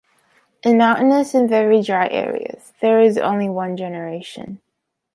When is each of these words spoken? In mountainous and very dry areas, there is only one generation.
In 0.63 0.79
mountainous 0.79 1.35
and 1.35 1.47
very 1.47 1.83
dry 1.83 2.07
areas, 2.07 2.73
there 2.81 2.99
is 2.99 3.19
only 3.19 3.49
one 3.49 3.77
generation. 3.77 4.59